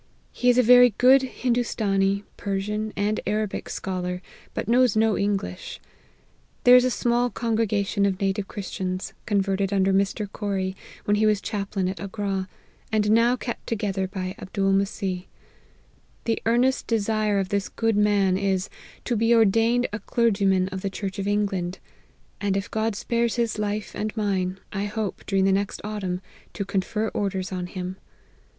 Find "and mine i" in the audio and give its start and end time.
23.93-24.85